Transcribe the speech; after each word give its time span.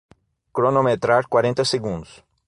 Cronometrar 0.57 1.27
quarenta 1.27 1.63
segundos 1.63 2.23